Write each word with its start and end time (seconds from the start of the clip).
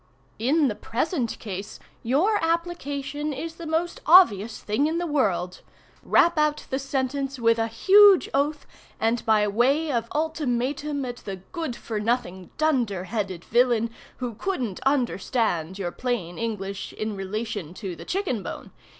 In 0.39 0.67
the 0.67 0.73
present 0.73 1.37
case 1.37 1.79
your 2.01 2.43
application 2.43 3.31
is 3.33 3.57
the 3.57 3.67
most 3.67 4.01
obvious 4.07 4.59
thing 4.59 4.87
in 4.87 4.97
the 4.97 5.05
world. 5.05 5.61
Rap 6.01 6.39
out 6.39 6.65
the 6.71 6.79
sentence, 6.79 7.37
with 7.37 7.59
a 7.59 7.67
huge 7.67 8.27
oath, 8.33 8.65
and 8.99 9.23
by 9.27 9.47
way 9.47 9.91
of 9.91 10.07
ultimatum 10.15 11.05
at 11.05 11.17
the 11.17 11.35
good 11.35 11.75
for 11.75 11.99
nothing 11.99 12.49
dunder 12.57 13.03
headed 13.03 13.45
villain 13.45 13.91
who 14.17 14.33
couldn't 14.33 14.79
understand 14.87 15.77
your 15.77 15.91
plain 15.91 16.39
English 16.39 16.93
in 16.93 17.15
relation 17.15 17.71
to 17.75 17.95
the 17.95 18.03
chicken 18.05 18.41
bone. 18.41 18.71